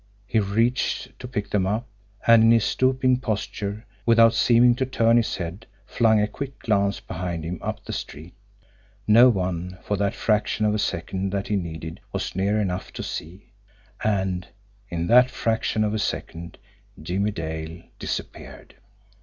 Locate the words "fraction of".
10.15-10.73, 15.29-15.93